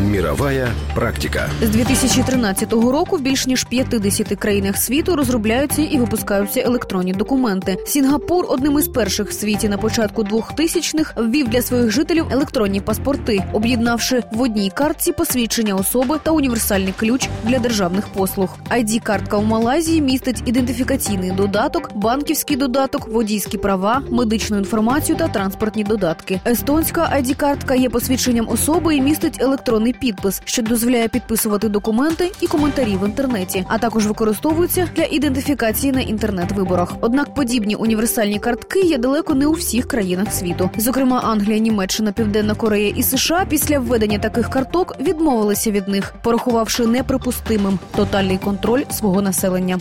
[0.00, 1.48] Мировая практика.
[1.62, 7.76] З 2013 року в більш ніж 50 країнах світу розробляються і випускаються електронні документи.
[7.86, 13.44] Сінгапур одним із перших в світі на початку 2000-х ввів для своїх жителів електронні паспорти,
[13.52, 18.56] об'єднавши в одній картці посвідчення особи та універсальний ключ для державних послуг.
[18.70, 25.84] id картка у Малайзії містить ідентифікаційний додаток, банківський додаток, водійські права, медичну інформацію та транспортні
[25.84, 26.40] додатки.
[26.46, 29.38] Естонська id картка є посвідченням особи і містить
[29.88, 35.92] електронний підпис, що дозволяє підписувати документи і коментарі в інтернеті, а також використовується для ідентифікації
[35.92, 36.92] на інтернет-виборах.
[37.00, 40.70] Однак подібні універсальні картки є далеко не у всіх країнах світу.
[40.76, 46.86] Зокрема, Англія, Німеччина, Південна Корея і США після введення таких карток відмовилися від них, порахувавши
[46.86, 49.78] неприпустимим тотальний контроль свого населення.